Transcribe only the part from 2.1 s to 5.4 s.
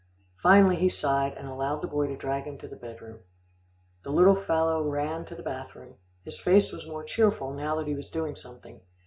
drag him to the bed room. The little fellow ran to